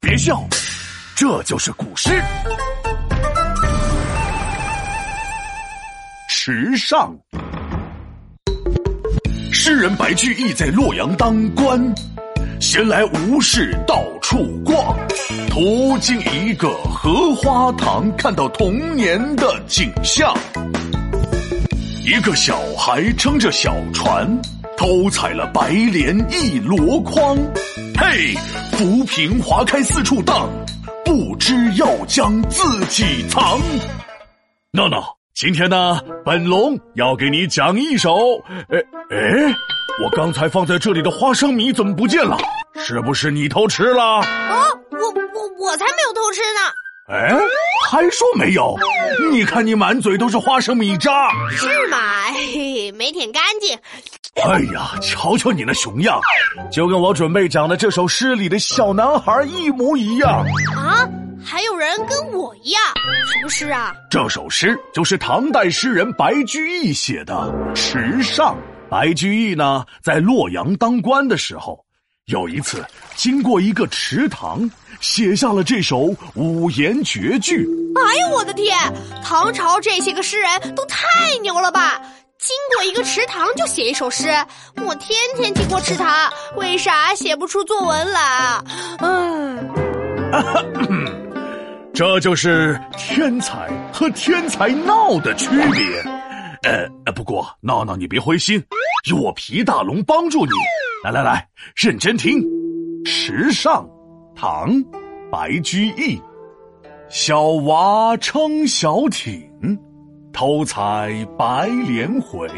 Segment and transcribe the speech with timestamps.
[0.00, 0.42] 别笑，
[1.14, 2.10] 这就是古诗。
[6.26, 7.14] 池上，
[9.52, 11.78] 诗人白居易在洛阳当官，
[12.60, 14.96] 闲来无事到处逛，
[15.50, 20.34] 途经一个荷花塘，看到童年的景象。
[22.02, 24.26] 一个小孩撑着小船，
[24.78, 27.36] 偷采了白莲一箩筐。
[27.98, 28.34] 嘿，
[28.80, 30.48] 浮萍划开四处荡，
[31.04, 33.60] 不知要将自己藏。
[34.72, 35.14] 闹闹。
[35.34, 38.42] 今天呢，本龙要给你讲一首。
[38.70, 38.78] 哎
[39.10, 39.54] 哎，
[40.02, 42.38] 我刚才放在这里的花生米怎么不见了？
[42.74, 44.02] 是不是你偷吃了？
[44.02, 46.72] 啊，我我我才没有偷吃呢！
[47.12, 47.38] 哎，
[47.86, 48.78] 还说没有？
[49.30, 51.28] 你看你满嘴都是花生米渣。
[51.50, 51.98] 是吗？
[52.32, 53.78] 嘿嘿，没舔干净。
[54.36, 56.18] 哎呀，瞧瞧你那熊样，
[56.70, 60.44] 就跟我准备讲的这首诗里的小男孩一模一样。
[60.76, 61.06] 啊？
[61.44, 62.82] 还有人跟我一样，
[63.26, 63.92] 什么诗啊？
[64.08, 67.34] 这首诗就是唐代诗人白居易写的
[67.74, 68.54] 《池上》。
[68.88, 71.84] 白居易呢，在洛阳当官的时候，
[72.26, 72.84] 有一次
[73.16, 74.70] 经过一个池塘，
[75.00, 77.66] 写下了这首五言绝句。
[77.96, 78.76] 哎呦，我的天！
[79.24, 80.98] 唐朝这些个诗人都太
[81.42, 82.00] 牛了吧！
[82.42, 84.28] 经过一个池塘就写一首诗，
[84.76, 86.08] 我天天经过池塘，
[86.56, 88.58] 为啥写不出作文来？
[89.00, 89.70] 嗯。
[91.92, 96.02] 这就是天才和天才闹的区别，
[96.62, 98.64] 呃，不过闹闹你别灰心，
[99.10, 100.52] 有我皮大龙帮助你。
[101.04, 102.40] 来来来，认真听，
[103.04, 103.86] 《池上》，
[104.34, 104.82] 唐，
[105.30, 106.18] 白居易。
[107.10, 109.46] 小娃撑小艇，
[110.32, 112.48] 偷采白莲回，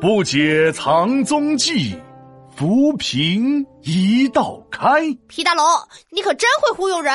[0.00, 1.98] 不解藏踪迹。
[2.56, 4.88] 浮萍一道开，
[5.26, 5.66] 皮大龙，
[6.10, 7.12] 你可真会忽悠人！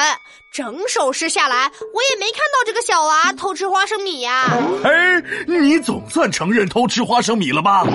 [0.53, 4.49] 整首诗下来，我也没看到这个小娃偷吃花生米呀。
[4.83, 4.89] 嘿，
[5.47, 7.85] 你总算承认偷吃花生米了吧？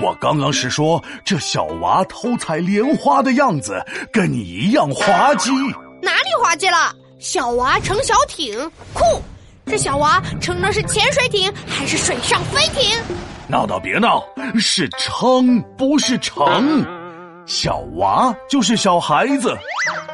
[0.00, 3.78] 我刚刚是说这小娃偷采莲花的样子
[4.10, 5.50] 跟你一样滑稽。
[6.00, 6.94] 哪里滑稽了？
[7.18, 8.58] 小娃乘小艇，
[8.94, 9.02] 酷！
[9.68, 12.96] 这小娃乘的是潜水艇还是水上飞艇？
[13.48, 14.22] 闹闹别闹，
[14.60, 16.84] 是撑不是乘。
[17.46, 19.56] 小娃就是小孩子，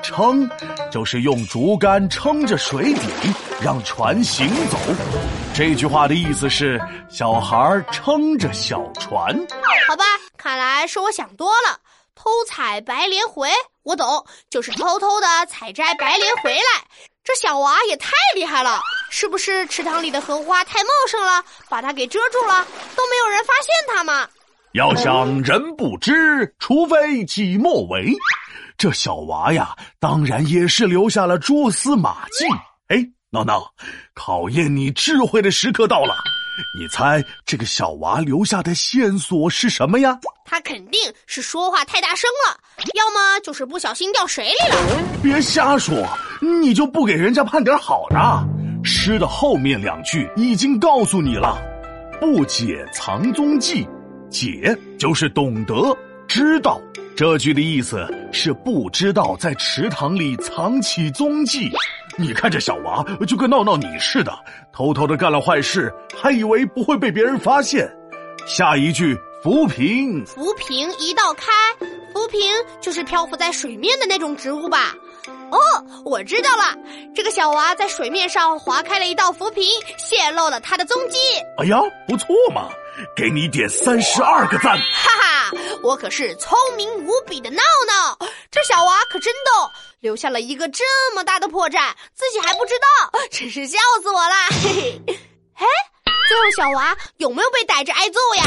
[0.02, 0.48] 撑
[0.90, 3.02] 就是用竹竿撑着水底，
[3.60, 4.78] 让船行走。
[5.54, 6.80] 这句话的意思是
[7.10, 9.38] 小孩撑着小船。
[9.86, 10.04] 好吧，
[10.38, 11.78] 看来是我想多了。
[12.14, 13.50] 偷采白莲回，
[13.82, 16.84] 我懂，就是偷偷的采摘白莲回来。
[17.24, 18.80] 这小娃也太厉害了，
[19.12, 24.26] 是不是池塘里的荷花太茂盛了，把它给遮住了，都没有人发现它吗？
[24.72, 28.10] 要想人不知，除非己莫为。
[28.78, 32.46] 这小娃呀，当然也是留下了蛛丝马迹。
[32.88, 33.70] 哎，闹闹，
[34.14, 36.16] 考验你智慧的时刻到了。
[36.78, 40.18] 你猜这个小娃留下的线索是什么呀？
[40.46, 42.58] 他肯定是说话太大声了，
[42.94, 44.76] 要么就是不小心掉水里了。
[45.22, 45.94] 别瞎说，
[46.40, 48.18] 你就不给人家判点好的？
[48.84, 51.56] 诗的后面两句已经告诉你了，
[52.20, 53.86] 不解藏踪迹，
[54.28, 56.80] 解就是懂得、知道。
[57.14, 61.70] 这句的意思是不知道在池塘里藏起踪迹。
[62.16, 64.32] 你看这小娃就跟闹闹你似的，
[64.72, 67.90] 偷偷的干了坏事，还以为不会被别人发现。
[68.46, 71.52] 下一句浮萍，浮萍一道开，
[72.12, 72.40] 浮萍
[72.80, 74.94] 就是漂浮在水面的那种植物吧？
[75.50, 75.58] 哦，
[76.04, 76.74] 我知道了，
[77.14, 79.64] 这个小娃在水面上划开了一道浮萍，
[79.98, 81.18] 泄露了他的踪迹。
[81.58, 82.68] 哎呀，不错嘛，
[83.16, 84.76] 给你点三十二个赞。
[84.78, 88.18] 哈哈，我可是聪明无比的闹闹，
[88.50, 89.70] 这小娃可真逗。
[90.00, 90.82] 留下了一个这
[91.14, 94.34] 么大的破绽，自己还不知道，真是笑死我了！
[94.50, 95.14] 嘿嘿，
[95.54, 95.66] 哎，
[96.28, 98.42] 最后小娃有没有被逮着挨揍呀？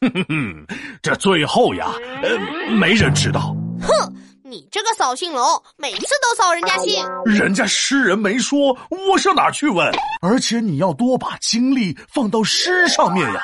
[0.00, 0.66] 哼哼哼，
[1.00, 1.94] 这最后呀，
[2.24, 2.36] 呃，
[2.70, 3.54] 没人知道。
[3.80, 4.15] 哼，
[4.48, 7.04] 你这个扫兴龙，每次都扫人家兴。
[7.24, 9.92] 人家诗人没说，我上哪去问？
[10.22, 13.42] 而且你要多把精力放到诗上面呀。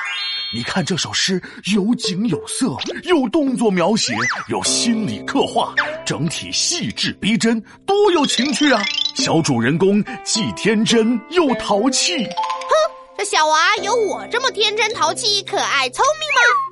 [0.55, 1.41] 你看这首诗
[1.73, 4.13] 有景有色，有动作描写，
[4.47, 8.81] 有心理刻画，整体细致逼真，多有情趣啊！
[9.13, 12.23] 小主人公既天真又淘气。
[12.23, 12.73] 哼，
[13.17, 16.05] 这小娃有我这么天真、淘气、可爱、聪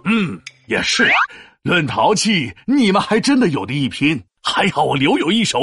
[0.06, 0.31] 明吗？
[0.34, 1.12] 嗯，也是。
[1.63, 4.19] 论淘气，你们还真的有的一拼。
[4.42, 5.60] 还好我留有一手。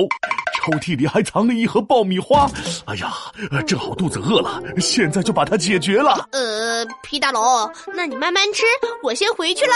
[0.54, 2.48] 抽屉里还藏了一盒爆米花，
[2.84, 3.12] 哎呀，
[3.66, 6.28] 正好肚子饿了，现在就把它解决了。
[6.30, 7.42] 呃，皮大龙，
[7.94, 8.62] 那你慢慢吃，
[9.02, 9.74] 我先回去啦。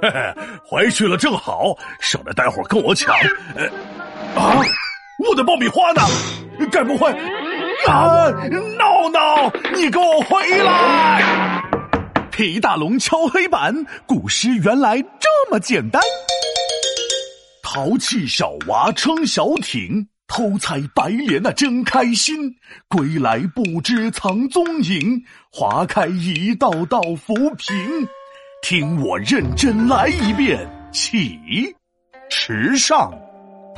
[0.00, 0.34] 嘿嘿，
[0.64, 3.14] 回去了正好，省得待会儿跟我抢。
[3.56, 3.66] 呃，
[4.40, 4.64] 啊，
[5.18, 6.00] 我的爆米花呢？
[6.72, 7.10] 该不会……
[7.86, 8.30] 啊，
[8.78, 11.62] 闹闹，你给我回来！
[12.36, 13.74] 皮大龙敲黑板，
[14.04, 16.02] 古诗原来这么简单。
[17.62, 22.54] 淘气小娃撑小艇，偷采白莲那真开心。
[22.88, 28.06] 归来不知藏踪影，划开一道道浮萍。
[28.60, 30.58] 听我认真来一遍，
[30.92, 31.40] 起。
[32.28, 33.10] 池上，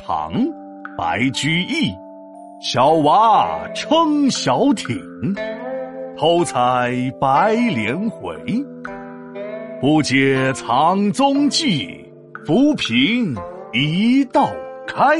[0.05, 0.33] 唐，
[0.97, 1.89] 白居易。
[2.61, 4.99] 小娃撑小艇，
[6.19, 8.35] 偷采白莲回。
[9.79, 12.05] 不解藏踪迹，
[12.45, 13.33] 浮萍
[13.71, 14.49] 一道
[14.85, 15.15] 开。